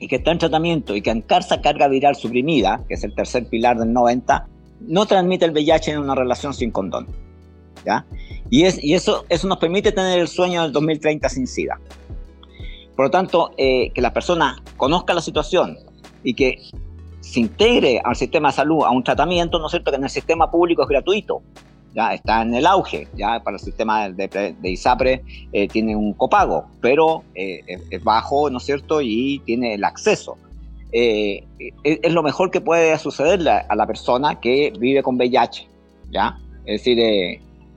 y 0.00 0.08
que 0.08 0.16
está 0.16 0.30
en 0.30 0.38
tratamiento 0.38 0.94
y 0.94 1.02
que 1.02 1.10
encarza 1.10 1.60
carga 1.60 1.88
viral 1.88 2.16
suprimida, 2.16 2.84
que 2.88 2.94
es 2.94 3.04
el 3.04 3.14
tercer 3.14 3.46
pilar 3.46 3.78
del 3.78 3.92
90, 3.92 4.46
no 4.80 5.06
transmite 5.06 5.44
el 5.44 5.52
VIH 5.52 5.92
en 5.92 5.98
una 5.98 6.14
relación 6.14 6.54
sin 6.54 6.70
condón. 6.70 7.08
¿ya? 7.84 8.06
Y, 8.50 8.64
es, 8.64 8.82
y 8.82 8.94
eso, 8.94 9.24
eso 9.28 9.48
nos 9.48 9.58
permite 9.58 9.92
tener 9.92 10.18
el 10.18 10.28
sueño 10.28 10.62
del 10.62 10.72
2030 10.72 11.28
sin 11.28 11.46
SIDA. 11.46 11.78
Por 12.96 13.06
lo 13.06 13.10
tanto, 13.10 13.50
eh, 13.56 13.90
que 13.94 14.00
la 14.00 14.12
persona 14.12 14.62
conozca 14.76 15.14
la 15.14 15.20
situación 15.20 15.78
y 16.24 16.34
que 16.34 16.58
se 17.20 17.40
integre 17.40 18.00
al 18.04 18.16
sistema 18.16 18.48
de 18.48 18.54
salud, 18.54 18.84
a 18.84 18.90
un 18.90 19.04
tratamiento, 19.04 19.58
¿no 19.58 19.66
es 19.66 19.70
cierto?, 19.72 19.90
que 19.90 19.96
en 19.96 20.04
el 20.04 20.10
sistema 20.10 20.50
público 20.50 20.82
es 20.82 20.88
gratuito, 20.88 21.42
ya 21.94 22.14
está 22.14 22.42
en 22.42 22.54
el 22.54 22.66
auge, 22.66 23.08
ya 23.16 23.40
para 23.40 23.56
el 23.56 23.62
sistema 23.62 24.08
de, 24.10 24.54
ISAPRE 24.62 25.22
eh, 25.52 25.68
tiene 25.68 25.96
un 25.96 26.12
copago, 26.12 26.66
pero 26.80 27.24
eh, 27.34 27.62
es, 27.90 28.04
bajo, 28.04 28.50
¿no 28.50 28.58
es 28.58 28.64
cierto? 28.64 29.00
Y 29.00 29.40
tiene 29.44 29.74
el 29.74 29.84
acceso. 29.84 30.36
Eh, 30.92 31.44
es, 31.82 32.12
lo 32.12 32.22
mejor 32.22 32.50
que 32.50 32.60
puede 32.60 32.96
sucederle 32.98 33.50
a 33.50 33.74
la 33.74 33.86
persona 33.86 34.40
que 34.40 34.72
vive 34.78 35.02
con 35.02 35.16
VIH, 35.16 35.66
¿ya? 36.10 36.38
Es 36.64 36.80
decir, 36.80 36.98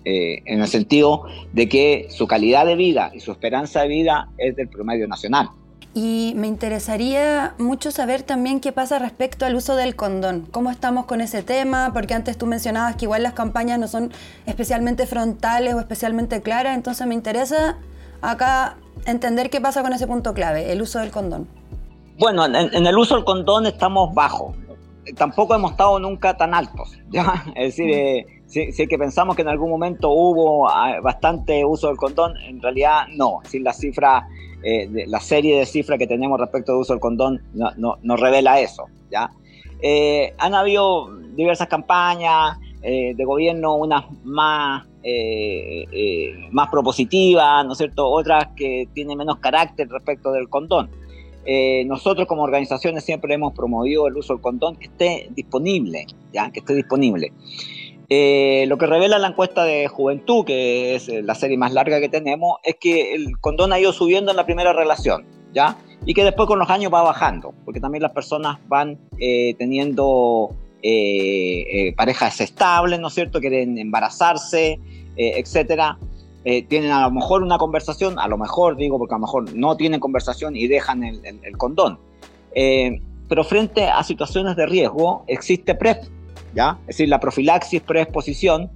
en 0.04 0.60
el 0.60 0.68
sentido 0.68 1.24
de 1.54 1.70
que 1.70 2.08
su 2.10 2.28
calidad 2.28 2.66
de 2.66 2.76
vida 2.76 3.12
y 3.14 3.20
su 3.20 3.32
esperanza 3.32 3.84
de 3.84 3.88
vida 3.88 4.30
es 4.38 4.56
del 4.56 4.68
promedio 4.68 5.08
nacional. 5.08 5.50
Y 5.94 6.34
me 6.38 6.48
interesaría 6.48 7.54
mucho 7.58 7.92
saber 7.92 8.24
también 8.24 8.62
qué 8.62 8.72
pasa 8.72 8.98
respecto 8.98 9.46
al 9.46 9.56
uso 9.56 9.76
del 9.76 9.96
condón. 9.96 10.48
¿Cómo 10.52 10.72
estamos 10.72 11.06
con 11.06 11.20
ese 11.20 11.44
tema? 11.44 11.92
Porque 11.94 12.14
antes 12.14 12.38
tú 12.38 12.46
mencionabas 12.46 12.96
que 12.96 13.06
igual 13.06 13.24
las 13.24 13.34
campañas 13.34 13.78
no 13.78 13.90
son 13.90 14.12
especialmente 14.46 15.06
frontales 15.06 15.74
o 15.74 15.80
especialmente 15.80 16.42
claras, 16.42 16.76
entonces 16.78 17.06
me 17.08 17.14
interesa 17.14 17.78
acá 18.22 18.78
entender 19.06 19.50
qué 19.50 19.60
pasa 19.60 19.82
con 19.82 19.92
ese 19.92 20.08
punto 20.08 20.34
clave, 20.34 20.72
el 20.72 20.82
uso 20.82 21.00
del 21.00 21.12
condón. 21.12 21.48
Bueno, 22.18 22.46
en, 22.46 22.86
el 22.86 22.98
uso 22.98 23.16
del 23.16 23.26
condón 23.26 23.66
estamos 23.66 24.14
bajos. 24.14 24.56
Tampoco 25.18 25.56
hemos 25.56 25.72
estado 25.72 26.00
nunca 26.00 26.38
tan 26.38 26.54
altos, 26.54 26.98
¿ya? 27.10 27.44
Es 27.56 27.76
decir, 27.76 27.90
eh, 27.92 28.41
si, 28.52 28.72
si, 28.72 28.86
que 28.88 28.98
pensamos 28.98 29.36
que 29.36 29.42
en 29.42 29.48
algún 29.48 29.70
momento 29.70 30.10
hubo 30.10 30.70
ah, 30.70 31.00
bastante 31.02 31.64
uso 31.66 31.88
del 31.88 31.98
condón, 31.98 32.34
en 32.38 32.62
realidad 32.62 33.08
no. 33.16 33.40
Decir, 33.44 33.62
la 33.62 33.74
cifra 33.74 34.28
eh, 34.64 34.88
la 35.08 35.20
serie 35.20 35.58
de 35.58 35.66
cifras 35.66 35.98
que 35.98 36.06
tenemos 36.06 36.40
respecto 36.40 36.74
al 36.74 36.80
uso 36.80 36.94
del 36.94 37.00
condón 37.00 37.42
no, 37.54 37.98
no, 38.02 38.16
revela 38.16 38.60
eso. 38.60 38.86
¿ya? 39.10 39.32
Eh, 39.82 40.34
han 40.38 40.54
habido 40.54 41.10
diversas 41.36 41.68
campañas 41.68 42.60
eh, 42.84 43.14
de 43.16 43.26
gobierno, 43.26 43.76
unas 43.76 44.06
más, 44.24 44.86
más 46.52 46.70
propositivas, 46.70 47.66
¿no 47.66 47.72
es 47.72 47.78
cierto? 47.80 48.08
otras 48.08 48.50
que 48.56 48.88
tienen 48.94 49.18
menos 49.18 49.40
carácter 49.40 49.90
respecto 49.90 50.32
del 50.32 50.48
condón. 50.48 50.92
nosotros 51.88 52.28
como 52.28 52.44
organizaciones 52.44 53.04
siempre 53.04 53.34
hemos 53.34 53.54
promovido 53.54 54.08
el 54.08 54.16
uso 54.16 54.34
del 54.34 54.44
condón 54.44 54.76
que 54.76 54.86
esté 54.86 55.28
disponible, 55.32 56.06
¿ya? 56.32 56.52
que 56.52 56.60
esté 56.60 56.76
disponible. 56.76 57.34
Eh, 58.14 58.66
lo 58.68 58.78
que 58.78 58.88
revela 58.88 59.20
la 59.20 59.30
encuesta 59.30 59.64
de 59.64 59.88
juventud, 59.88 60.44
que 60.44 60.96
es 60.96 61.08
eh, 61.08 61.22
la 61.22 61.34
serie 61.34 61.58
más 61.58 61.72
larga 61.72 62.02
que 62.02 62.10
tenemos, 62.10 62.58
es 62.62 62.76
que 62.76 63.14
el 63.14 63.40
condón 63.40 63.72
ha 63.72 63.80
ido 63.80 63.94
subiendo 63.94 64.32
en 64.32 64.38
la 64.38 64.46
primera 64.46 64.74
relación, 64.74 65.24
¿ya? 65.54 65.78
Y 66.06 66.14
que 66.14 66.26
después 66.26 66.46
con 66.46 66.60
los 66.60 66.70
años 66.70 66.94
va 66.94 67.04
bajando, 67.04 67.54
porque 67.64 67.80
también 67.80 68.02
las 68.02 68.12
personas 68.12 68.60
van 68.68 69.00
eh, 69.18 69.56
teniendo 69.58 70.50
parejas 71.96 72.42
estables, 72.42 73.00
¿no 73.00 73.08
es 73.08 73.14
cierto? 73.14 73.40
Quieren 73.40 73.78
embarazarse, 73.78 74.80
etcétera. 75.16 76.00
tienen 76.44 76.92
a 76.92 77.04
lo 77.04 77.12
mejor 77.12 77.44
una 77.44 77.60
conversación, 77.60 78.18
a 78.18 78.28
lo 78.28 78.38
mejor 78.38 78.76
digo, 78.76 78.98
porque 78.98 79.14
a 79.14 79.20
lo 79.20 79.22
mejor 79.22 79.54
no 79.54 79.78
tienen 79.78 80.00
conversación 80.00 80.58
y 80.58 80.68
dejan 80.68 81.04
el, 81.04 81.22
el 81.24 81.58
condón. 81.58 82.00
pero 82.52 83.44
frente 83.44 83.86
a 83.86 84.04
situaciones 84.04 84.56
de 84.56 84.66
riesgo 84.66 85.24
existe 85.28 85.76
PrEP, 85.76 86.04
¿ya? 86.54 86.78
Es 86.82 86.98
decir, 86.98 87.10
la 87.10 87.20
profilaxis 87.20 87.82
preexposición, 87.82 88.70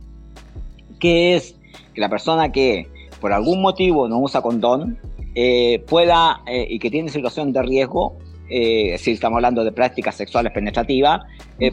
que 1.00 1.36
es 1.36 1.56
que 1.94 2.02
la 2.02 2.10
persona 2.10 2.52
que 2.52 2.88
por 3.20 3.34
algún 3.34 3.62
motivo 3.62 4.08
no 4.08 4.20
usa 4.20 4.42
condón 4.42 5.00
eh, 5.34 5.84
pueda 5.88 6.42
eh, 6.48 6.66
y 6.70 6.80
que 6.80 6.90
tiene 6.90 7.10
situación 7.10 7.52
de 7.52 7.62
riesgo, 7.62 8.18
eh, 8.50 8.92
decir, 8.92 9.16
estamos 9.16 9.38
hablando 9.38 9.64
de 9.64 9.72
prácticas 9.72 10.16
sexuales 10.16 10.54
penetrativas, 10.54 11.22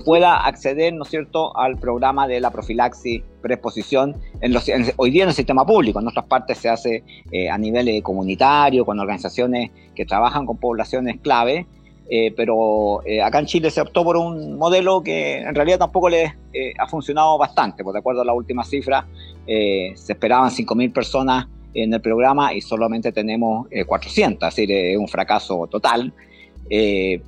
pueda 0.05 0.47
acceder, 0.47 0.95
¿no 0.95 1.03
es 1.03 1.11
cierto?, 1.11 1.57
al 1.57 1.77
programa 1.77 2.27
de 2.27 2.41
la 2.41 2.51
profilaxis 2.51 3.23
preexposición 3.43 4.17
en 4.41 4.53
los, 4.53 4.71
hoy 4.97 5.11
día 5.11 5.25
en 5.25 5.29
el 5.29 5.35
sistema 5.35 5.67
público, 5.67 6.01
en 6.01 6.09
otras 6.09 6.25
partes 6.25 6.59
se 6.59 6.69
hace 6.71 7.05
a 7.51 7.59
nivel 7.59 8.03
comunitario, 8.03 8.87
con 8.87 8.99
organizaciones 8.99 9.71
que 9.95 10.07
trabajan 10.07 10.47
con 10.47 10.57
poblaciones 10.57 11.21
clave, 11.21 11.67
eh, 12.11 12.33
pero 12.37 13.01
eh, 13.07 13.23
acá 13.23 13.39
en 13.39 13.47
Chile 13.47 13.71
se 13.71 13.81
optó 13.81 14.05
por 14.05 14.17
un 14.17 14.59
modelo 14.59 15.03
que 15.03 15.39
en 15.39 15.55
realidad 15.55 15.79
tampoco 15.79 16.09
le 16.09 16.35
eh, 16.53 16.75
ha 16.79 16.87
funcionado 16.87 17.39
bastante, 17.39 17.83
porque 17.83 17.97
de 17.97 18.01
acuerdo 18.01 18.23
a 18.23 18.25
la 18.25 18.35
última 18.35 18.65
cifra, 18.65 19.07
se 19.47 20.13
esperaban 20.13 20.51
5.000 20.51 20.93
personas 20.93 21.49
en 21.75 21.93
el 21.93 22.01
programa 22.01 22.55
y 22.55 22.61
solamente 22.61 23.11
tenemos 23.11 23.67
400, 23.87 24.49
es 24.49 24.55
decir, 24.55 24.71
es 24.71 24.97
un 24.97 25.09
fracaso 25.09 25.67
total, 25.69 26.13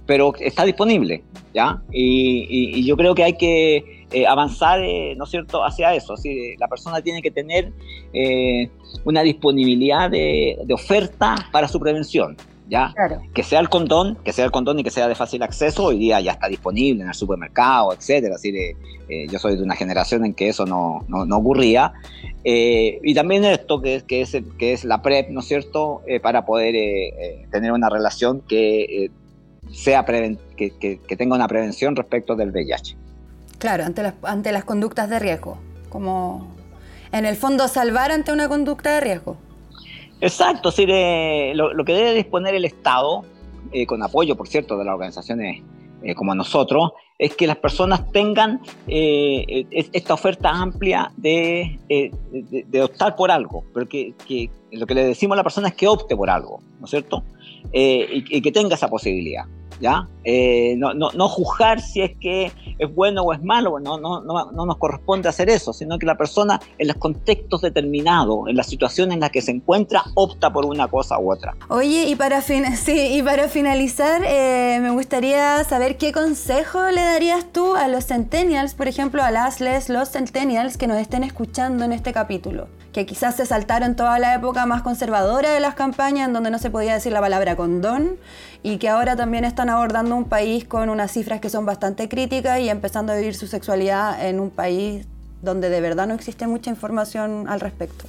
pero 0.06 0.32
está 0.38 0.64
disponible, 0.64 1.24
¿ya? 1.52 1.82
Y, 1.90 2.84
yo 2.86 2.96
creo 2.96 3.16
que 3.16 3.24
hay 3.24 3.32
que 3.32 4.06
avanzar, 4.28 4.80
¿no 5.16 5.24
es 5.24 5.30
cierto?, 5.30 5.64
hacia 5.64 5.92
eso, 5.94 6.14
la 6.58 6.68
persona 6.68 7.02
tiene 7.02 7.20
que 7.20 7.32
tener 7.32 7.72
una 9.04 9.22
disponibilidad 9.22 10.08
de, 10.08 10.56
de 10.64 10.74
oferta 10.74 11.34
para 11.50 11.66
su 11.66 11.80
prevención. 11.80 12.36
¿Ya? 12.68 12.94
Que 13.32 13.42
sea 13.42 13.60
el 13.60 13.68
condón, 13.68 14.16
que 14.24 14.32
sea 14.32 14.44
el 14.44 14.50
condón 14.50 14.78
y 14.78 14.84
que 14.84 14.90
sea 14.90 15.08
de 15.08 15.14
fácil 15.14 15.42
acceso, 15.42 15.84
hoy 15.84 15.98
día 15.98 16.20
ya 16.20 16.32
está 16.32 16.48
disponible 16.48 17.02
en 17.02 17.08
el 17.08 17.14
supermercado, 17.14 17.92
etcétera. 17.92 18.36
Así 18.36 18.50
de, 18.50 18.76
eh, 19.08 19.26
yo 19.30 19.38
soy 19.38 19.56
de 19.56 19.62
una 19.62 19.76
generación 19.76 20.24
en 20.24 20.34
que 20.34 20.48
eso 20.48 20.66
no, 20.66 21.04
no, 21.08 21.36
ocurría. 21.36 21.92
Eh, 22.42 23.00
y 23.02 23.14
también 23.14 23.44
esto 23.44 23.80
que, 23.80 24.02
que, 24.06 24.22
es, 24.22 24.36
que 24.58 24.72
es 24.72 24.84
la 24.84 25.02
PrEP, 25.02 25.30
¿no 25.30 25.40
es 25.40 25.46
cierto?, 25.46 26.02
eh, 26.06 26.20
para 26.20 26.44
poder 26.44 26.74
tener 27.50 27.72
una 27.72 27.88
relación 27.88 28.40
que, 28.40 29.10
sea 29.72 30.04
que, 30.04 30.70
que, 30.78 31.16
tenga 31.16 31.34
una 31.34 31.48
prevención 31.48 31.96
respecto 31.96 32.36
del 32.36 32.50
VIH. 32.50 32.96
Claro, 33.58 33.84
ante 33.84 34.02
las, 34.02 34.14
ante 34.22 34.52
las 34.52 34.64
conductas 34.64 35.08
de 35.08 35.18
riesgo, 35.18 35.58
como 35.88 36.48
en 37.12 37.24
el 37.24 37.36
fondo 37.36 37.68
salvar 37.68 38.10
ante 38.10 38.32
una 38.32 38.48
conducta 38.48 38.94
de 38.94 39.00
riesgo. 39.00 39.36
Exacto, 40.20 40.70
lo, 40.70 41.84
que 41.84 41.92
debe 41.92 42.14
disponer 42.14 42.54
el 42.54 42.64
Estado, 42.64 43.22
eh, 43.72 43.86
con 43.86 44.02
apoyo, 44.02 44.36
por 44.36 44.48
cierto, 44.48 44.76
de 44.78 44.84
las 44.84 44.94
organizaciones 44.94 45.62
eh, 46.02 46.14
como 46.14 46.34
nosotros, 46.34 46.92
es 47.18 47.34
que 47.34 47.46
las 47.46 47.56
personas 47.56 48.10
tengan 48.10 48.60
eh, 48.88 49.66
esta 49.70 50.14
oferta 50.14 50.50
amplia 50.50 51.12
de, 51.16 51.78
de, 51.88 52.82
optar 52.82 53.16
por 53.16 53.30
algo, 53.30 53.64
pero 53.72 53.88
que, 53.88 54.14
lo 54.72 54.86
que 54.86 54.94
le 54.94 55.04
decimos 55.04 55.34
a 55.34 55.36
la 55.36 55.42
persona 55.42 55.68
es 55.68 55.74
que 55.74 55.86
opte 55.86 56.16
por 56.16 56.28
algo, 56.28 56.60
¿no 56.78 56.84
es 56.84 56.90
cierto? 56.90 57.22
y, 57.72 58.40
que 58.40 58.52
tenga 58.52 58.74
esa 58.74 58.88
posibilidad. 58.88 59.44
Eh, 60.26 60.76
no, 60.78 61.28
juzgar 61.28 61.80
si 61.80 62.00
es 62.00 62.12
que 62.18 62.50
es 62.78 62.94
bueno 62.94 63.22
o 63.22 63.32
es 63.34 63.42
malo, 63.42 63.78
no, 63.78 63.98
no, 63.98 64.22
no, 64.22 64.50
no 64.52 64.66
nos 64.66 64.78
corresponde 64.78 65.28
hacer 65.28 65.50
eso, 65.50 65.72
sino 65.72 65.98
que 65.98 66.06
la 66.06 66.16
persona 66.16 66.60
en 66.78 66.88
los 66.88 66.96
contextos 66.96 67.60
determinados, 67.60 68.48
en 68.48 68.56
la 68.56 68.62
situación 68.62 69.12
en 69.12 69.20
la 69.20 69.28
que 69.28 69.42
se 69.42 69.50
encuentra, 69.50 70.02
opta 70.14 70.50
por 70.50 70.64
una 70.64 70.88
cosa 70.88 71.18
u 71.18 71.30
otra. 71.30 71.54
Oye, 71.68 72.08
y 72.08 72.14
para 72.16 72.40
finalizar, 73.48 74.22
eh, 74.26 74.78
me 74.80 74.90
gustaría 74.90 75.62
saber 75.64 75.98
qué 75.98 76.12
consejo 76.12 76.90
le 76.90 77.02
darías 77.02 77.52
tú 77.52 77.74
a 77.76 77.88
los 77.88 78.06
centennials, 78.06 78.74
por 78.74 78.88
ejemplo, 78.88 79.22
a 79.22 79.30
las 79.30 79.60
les, 79.60 79.90
los 79.90 80.10
centennials 80.10 80.78
que 80.78 80.86
nos 80.86 80.96
estén 80.98 81.22
escuchando 81.22 81.84
en 81.84 81.92
este 81.92 82.12
capítulo 82.12 82.66
que 82.94 83.06
quizás 83.06 83.34
se 83.34 83.44
saltaron 83.44 83.96
toda 83.96 84.20
la 84.20 84.36
época 84.36 84.66
más 84.66 84.82
conservadora 84.82 85.52
de 85.52 85.58
las 85.58 85.74
campañas, 85.74 86.28
en 86.28 86.32
donde 86.32 86.52
no 86.52 86.60
se 86.60 86.70
podía 86.70 86.94
decir 86.94 87.12
la 87.12 87.20
palabra 87.20 87.56
condón, 87.56 88.16
y 88.62 88.78
que 88.78 88.88
ahora 88.88 89.16
también 89.16 89.44
están 89.44 89.68
abordando 89.68 90.14
un 90.14 90.26
país 90.26 90.64
con 90.64 90.88
unas 90.88 91.10
cifras 91.10 91.40
que 91.40 91.50
son 91.50 91.66
bastante 91.66 92.08
críticas 92.08 92.60
y 92.60 92.68
empezando 92.68 93.12
a 93.12 93.16
vivir 93.16 93.34
su 93.34 93.48
sexualidad 93.48 94.24
en 94.24 94.38
un 94.38 94.50
país 94.50 95.08
donde 95.42 95.70
de 95.70 95.80
verdad 95.80 96.06
no 96.06 96.14
existe 96.14 96.46
mucha 96.46 96.70
información 96.70 97.48
al 97.48 97.58
respecto. 97.58 98.04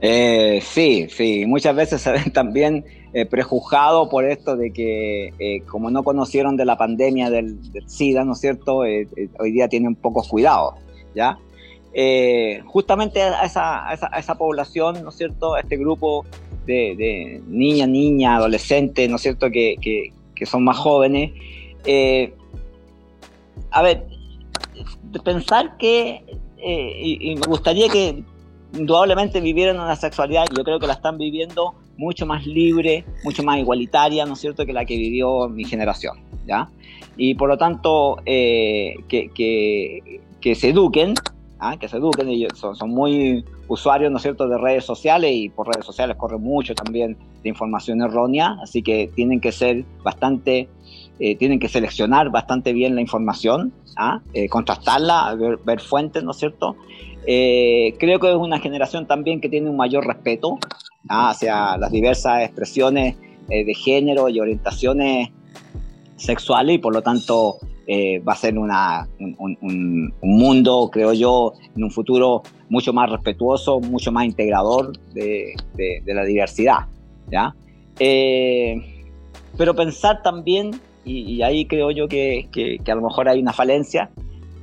Eh, 0.00 0.60
sí, 0.62 1.08
sí, 1.10 1.44
muchas 1.44 1.74
veces 1.74 2.00
se 2.00 2.12
ven 2.12 2.32
también 2.32 2.84
eh, 3.12 3.26
prejuzgados 3.26 4.08
por 4.08 4.24
esto 4.24 4.56
de 4.56 4.72
que 4.72 5.32
eh, 5.40 5.62
como 5.66 5.90
no 5.90 6.04
conocieron 6.04 6.56
de 6.56 6.64
la 6.64 6.78
pandemia 6.78 7.28
del, 7.28 7.58
SIDA, 7.86 8.24
¿no 8.24 8.34
es 8.34 8.38
cierto? 8.38 8.84
Eh, 8.84 9.08
hoy 9.40 9.50
día 9.50 9.68
tienen 9.68 9.96
pocos 9.96 10.28
cuidados, 10.28 10.74
¿ya? 11.16 11.38
Eh, 11.94 12.62
justamente 12.66 13.22
a 13.22 13.44
esa, 13.44 13.88
a, 13.88 14.18
esa, 14.18 14.34
población, 14.36 15.02
¿no 15.02 15.08
es 15.08 15.16
cierto?, 15.16 15.54
a 15.54 15.60
este 15.60 15.76
grupo 15.76 16.26
de, 16.66 17.40
niñas, 17.48 17.88
niñas, 17.88 18.38
adolescentes, 18.38 19.08
¿no 19.08 19.16
es 19.16 19.22
cierto?, 19.22 19.50
que, 19.50 20.12
son 20.44 20.64
más 20.64 20.76
jóvenes, 20.76 21.32
Eh, 21.84 22.34
a 23.70 23.82
ver, 23.82 24.06
pensar 25.24 25.76
que, 25.78 26.22
eh, 26.58 27.00
y, 27.02 27.34
me 27.36 27.46
gustaría 27.46 27.88
que 27.88 28.22
indudablemente 28.74 29.40
vivieran 29.40 29.80
una 29.80 29.96
sexualidad, 29.96 30.44
yo 30.56 30.64
creo 30.64 30.78
que 30.78 30.86
la 30.86 30.94
están 30.94 31.16
viviendo 31.16 31.74
mucho 31.96 32.26
más 32.26 32.46
libre, 32.46 33.04
mucho 33.24 33.42
más 33.42 33.58
igualitaria, 33.58 34.26
¿no 34.26 34.34
es 34.34 34.40
cierto?, 34.40 34.66
que 34.66 34.72
la 34.72 34.84
que 34.84 34.96
vivió 34.96 35.48
mi 35.48 35.64
generación, 35.64 36.18
¿ya? 36.46 36.68
Y 37.16 37.34
por 37.34 37.48
lo 37.48 37.56
tanto, 37.56 38.18
que, 38.24 39.00
que, 39.08 40.54
se 40.54 40.68
eduquen, 40.68 41.14
¿ah? 41.58 41.76
que 41.76 41.88
se 41.88 41.96
eduquen, 41.96 42.28
ellos 42.28 42.52
son, 42.54 42.76
son, 42.76 42.90
muy 42.90 43.44
usuarios, 43.68 44.10
¿no 44.10 44.16
es 44.16 44.22
cierto?, 44.22 44.48
de 44.48 44.58
redes 44.58 44.84
sociales 44.84 45.32
y 45.34 45.48
por 45.48 45.68
redes 45.68 45.84
sociales 45.84 46.16
corre 46.16 46.38
mucho 46.38 46.74
también 46.74 47.16
de 47.42 47.48
información 47.48 48.02
errónea, 48.02 48.56
así 48.62 48.82
que 48.82 49.10
tienen 49.14 49.40
que 49.40 49.52
ser 49.52 49.84
bastante 50.02 50.68
eh, 51.20 51.34
tienen 51.34 51.58
que 51.58 51.68
seleccionar 51.68 52.30
bastante 52.30 52.72
bien 52.72 52.94
la 52.94 53.00
información, 53.00 53.72
¿ah? 53.96 54.20
eh, 54.34 54.48
contrastarla, 54.48 55.36
ver, 55.64 55.80
fuentes, 55.80 56.22
¿no 56.22 56.30
es 56.30 56.36
cierto? 56.36 56.76
Eh, 57.26 57.96
creo 57.98 58.20
que 58.20 58.30
es 58.30 58.36
una 58.36 58.60
generación 58.60 59.08
también 59.08 59.40
que 59.40 59.48
tiene 59.48 59.68
un 59.68 59.76
mayor 59.76 60.06
respeto 60.06 60.58
¿ah? 61.08 61.30
hacia 61.30 61.76
las 61.76 61.90
diversas 61.90 62.44
expresiones 62.44 63.16
de 63.48 63.74
género 63.74 64.28
y 64.28 64.38
orientaciones 64.40 65.30
sexuales 66.16 66.74
y 66.74 66.78
por 66.78 66.92
lo 66.92 67.00
tanto 67.00 67.56
va 67.88 68.32
a 68.32 68.36
ser 68.36 68.58
un, 68.58 70.14
mundo, 70.22 70.90
creo 70.92 71.12
yo, 71.14 71.54
en 71.74 71.84
un 71.84 71.90
futuro 71.90 72.42
mucho 72.68 72.92
más 72.92 73.10
respetuoso, 73.10 73.80
mucho 73.80 74.12
más 74.12 74.26
integrador 74.26 74.92
de, 75.14 75.54
la 76.04 76.24
diversidad. 76.24 76.86
¿ya? 77.30 77.54
pero 79.56 79.74
pensar 79.74 80.22
también 80.22 80.80
y, 81.08 81.42
ahí 81.42 81.64
creo 81.64 81.90
yo 81.90 82.08
que, 82.08 82.48
a 82.86 82.94
lo 82.94 83.02
mejor 83.02 83.28
hay 83.28 83.40
una 83.40 83.52
falencia 83.52 84.10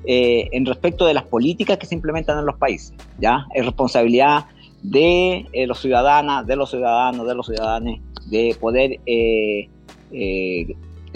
eh, 0.05 0.49
en 0.51 0.65
respecto 0.65 1.05
de 1.05 1.13
las 1.13 1.23
políticas 1.23 1.77
que 1.77 1.85
se 1.85 1.95
implementan 1.95 2.37
en 2.39 2.45
los 2.45 2.57
países. 2.57 2.93
¿ya? 3.19 3.47
Es 3.53 3.65
responsabilidad 3.65 4.45
de 4.83 5.47
eh, 5.51 5.67
los 5.67 5.79
ciudadanas, 5.79 6.45
de 6.45 6.55
los 6.55 6.69
ciudadanos, 6.69 7.27
de 7.27 7.35
los 7.35 7.47
ciudadanos, 7.47 7.99
de 8.29 8.55
poder 8.59 8.99
eh, 9.05 9.67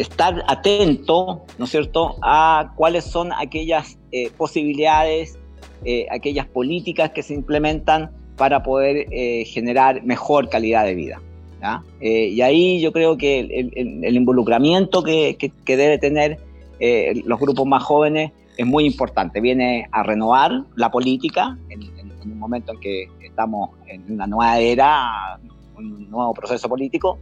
estar 0.01 0.43
atento, 0.47 1.43
¿no 1.57 1.65
es 1.65 1.71
cierto?, 1.71 2.15
a 2.21 2.73
cuáles 2.75 3.05
son 3.05 3.31
aquellas 3.33 3.97
posibilidades, 4.37 5.37
aquellas 6.11 6.47
políticas 6.47 7.11
que 7.11 7.21
se 7.23 7.33
implementan 7.33 8.11
para 8.35 8.63
poder 8.63 9.07
generar 9.45 10.03
mejor 10.03 10.49
calidad 10.49 10.85
de 10.85 10.95
vida. 10.95 11.21
Eh, 11.99 12.29
y 12.29 12.41
ahí 12.41 12.79
yo 12.79 12.91
creo 12.91 13.17
que 13.17 13.39
el, 13.39 14.15
involucramiento 14.15 15.03
que, 15.03 15.35
que, 15.37 15.77
debe 15.77 15.97
tener 15.97 16.37
eh, 16.79 17.21
los 17.25 17.39
grupos 17.39 17.65
más 17.65 17.83
jóvenes 17.83 18.31
es 18.57 18.65
muy 18.65 18.85
importante. 18.85 19.41
Viene 19.41 19.87
a 19.91 20.03
renovar 20.03 20.63
la 20.75 20.89
política 20.89 21.57
en, 21.69 21.81
en 21.97 22.31
un 22.31 22.39
momento 22.39 22.73
en 22.73 22.79
que 22.79 23.07
estamos 23.21 23.71
en 23.87 24.13
una 24.13 24.27
nueva 24.27 24.59
era, 24.59 25.39
un 25.85 26.09
nuevo 26.09 26.33
proceso 26.33 26.67
político, 26.69 27.19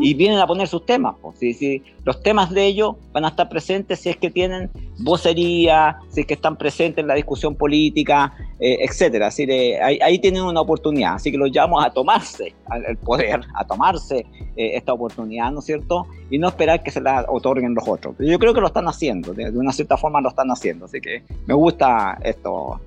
y 0.00 0.14
vienen 0.14 0.38
a 0.38 0.46
poner 0.46 0.68
sus 0.68 0.84
temas. 0.84 1.16
Pues. 1.20 1.38
Si, 1.38 1.82
los 2.04 2.22
temas 2.22 2.50
de 2.50 2.66
ellos 2.66 2.96
van 3.12 3.24
a 3.24 3.28
estar 3.28 3.48
presentes 3.48 4.00
si 4.00 4.08
es 4.08 4.16
que 4.16 4.30
tienen 4.30 4.70
vocería, 4.98 5.98
si 6.08 6.22
es 6.22 6.26
que 6.26 6.34
están 6.34 6.56
presentes 6.56 7.02
en 7.02 7.08
la 7.08 7.14
discusión 7.14 7.54
política, 7.54 8.32
eh, 8.58 8.78
etcétera. 8.80 9.28
Así 9.28 9.44
ahí, 9.50 10.18
tienen 10.18 10.42
una 10.42 10.60
oportunidad. 10.60 11.14
Así 11.14 11.30
que 11.30 11.38
los 11.38 11.50
llamamos 11.50 11.84
a 11.84 11.90
tomarse 11.90 12.54
el 12.86 12.96
poder, 12.96 13.40
a 13.54 13.64
tomarse 13.64 14.26
eh, 14.56 14.76
esta 14.76 14.92
oportunidad, 14.92 15.50
¿no 15.50 15.60
es 15.60 15.64
cierto? 15.64 16.06
Y 16.30 16.38
no 16.38 16.48
esperar 16.48 16.82
que 16.82 16.90
se 16.90 17.00
la 17.00 17.24
otorguen 17.28 17.74
los 17.74 17.86
otros. 17.86 18.14
Yo 18.18 18.38
creo 18.38 18.54
que 18.54 18.60
lo 18.60 18.68
están 18.68 18.86
haciendo, 18.86 19.34
de, 19.34 19.50
una 19.50 19.72
cierta 19.72 19.96
forma 19.96 20.20
lo 20.20 20.28
están 20.28 20.48
haciendo. 20.50 20.86
Así 20.86 21.00
que 21.00 21.22
me 21.46 21.54
gusta 21.54 22.18
esto, 22.22 22.80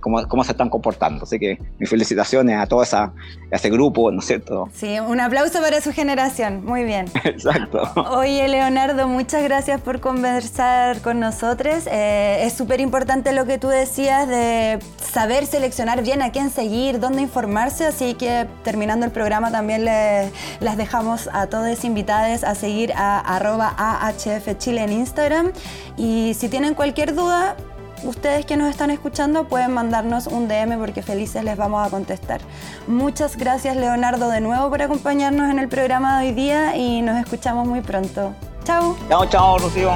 cómo, 0.00 0.26
cómo 0.28 0.44
se 0.44 0.52
están 0.52 0.70
comportando. 0.70 1.24
Así 1.24 1.38
que 1.38 1.58
mis 1.78 1.88
felicitaciones 1.88 2.56
a 2.56 2.66
todo 2.66 2.82
esa, 2.82 3.12
ese 3.50 3.70
grupo, 3.70 4.07
¿no 4.12 4.20
es 4.20 4.26
cierto? 4.26 4.68
Sí, 4.74 4.98
un 4.98 5.20
aplauso 5.20 5.60
para 5.60 5.80
su 5.80 5.92
generación. 5.92 6.64
Muy 6.64 6.84
bien. 6.84 7.06
Exacto. 7.24 7.82
Oye, 8.10 8.46
Leonardo, 8.48 9.08
muchas 9.08 9.42
gracias 9.42 9.80
por 9.80 10.00
conversar 10.00 11.00
con 11.00 11.20
nosotros. 11.20 11.86
Eh, 11.90 12.40
es 12.44 12.52
súper 12.52 12.80
importante 12.80 13.32
lo 13.32 13.46
que 13.46 13.58
tú 13.58 13.68
decías 13.68 14.28
de 14.28 14.78
saber 15.00 15.46
seleccionar 15.46 16.02
bien 16.02 16.22
a 16.22 16.32
quién 16.32 16.50
seguir, 16.50 17.00
dónde 17.00 17.22
informarse. 17.22 17.86
Así 17.86 18.14
que 18.14 18.46
terminando 18.64 19.06
el 19.06 19.12
programa 19.12 19.50
también 19.50 19.84
les, 19.84 20.32
las 20.60 20.76
dejamos 20.76 21.28
a 21.32 21.46
todos 21.46 21.84
invitados 21.84 22.44
a 22.44 22.54
seguir 22.54 22.92
a 22.94 23.18
arroba 23.20 23.74
AHF 23.76 24.58
Chile 24.58 24.82
en 24.82 24.92
Instagram. 24.92 25.52
Y 25.96 26.34
si 26.34 26.48
tienen 26.48 26.74
cualquier 26.74 27.14
duda, 27.14 27.56
ustedes 28.04 28.46
que 28.46 28.56
nos 28.56 28.68
están 28.70 28.90
escuchando 28.90 29.48
pueden 29.48 29.72
mandarnos 29.72 30.26
un 30.26 30.48
DM 30.48 30.78
porque 30.78 31.02
felices 31.02 31.44
les 31.44 31.56
vamos 31.56 31.86
a 31.86 31.90
contestar. 31.90 32.40
Muchas 32.86 33.36
gracias 33.36 33.76
Leonardo 33.76 34.28
de 34.28 34.40
nuevo 34.40 34.68
por 34.70 34.82
acompañarnos 34.82 35.50
en 35.50 35.58
el 35.58 35.68
programa 35.68 36.20
de 36.20 36.28
hoy 36.28 36.34
día 36.34 36.76
y 36.76 37.02
nos 37.02 37.18
escuchamos 37.18 37.66
muy 37.66 37.80
pronto. 37.80 38.32
Chao. 38.64 38.96
Chao, 39.08 39.26
chao, 39.26 39.58
Rocío. 39.58 39.90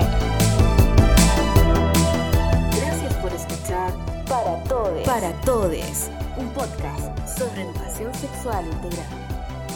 Gracias 2.70 3.14
por 3.20 3.32
escuchar 3.32 3.92
Para 4.28 4.64
Todes. 4.64 5.06
Para 5.06 5.32
Todes, 5.42 6.10
un 6.38 6.48
podcast 6.50 7.38
sobre 7.38 7.62
educación 7.62 8.14
sexual 8.14 8.64
integral. 8.66 9.06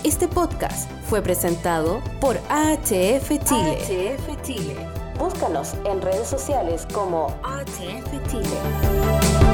Este 0.04 0.28
podcast 0.28 0.90
fue 1.08 1.20
presentado 1.20 2.00
por 2.20 2.36
AHF 2.48 3.28
Chile. 3.44 4.16
AHF 4.16 4.42
Chile 4.42 4.95
Búscanos 5.18 5.74
en 5.84 6.02
redes 6.02 6.28
sociales 6.28 6.86
como 6.92 7.34
ATF. 7.42 9.45